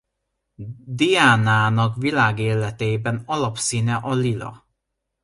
[0.85, 4.67] Diánának világ életében alapszíne a lila.